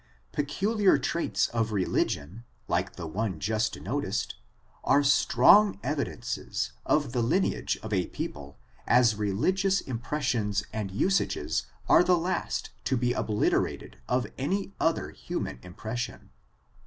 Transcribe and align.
12* 0.01 0.03
':«»ORIGIN, 0.07 0.21
CHARACTER, 0.23 0.41
AND 0.41 0.47
Foculiar 0.47 0.97
traits 0.97 1.47
of 1.49 1.71
religion, 1.71 2.43
]ike 2.67 2.95
the 2.95 3.05
one 3.05 3.39
just 3.39 3.79
noticed 3.81 4.33
are 4.83 5.03
strong 5.03 5.79
evidences 5.83 6.71
of 6.87 7.11
the 7.11 7.21
lineage 7.21 7.77
of 7.83 7.93
a 7.93 8.07
people, 8.07 8.57
as 8.87 9.15
re 9.17 9.31
ligious 9.31 9.79
impressions 9.81 10.63
and 10.73 10.89
usages 10.89 11.67
are 11.87 12.03
the 12.03 12.17
last 12.17 12.71
to 12.83 12.97
be 12.97 13.13
o\h 13.15 13.29
literated 13.29 13.97
of 14.09 14.25
any 14.39 14.73
other 14.79 15.11
human 15.11 15.59
impressions. 15.61 16.31